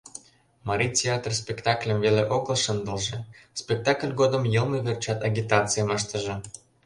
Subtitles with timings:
[0.67, 3.17] Марий театр спектакльым веле огыл шындылже,
[3.61, 6.35] спектакль годым йылме верчат «агитацийым» ыштыже.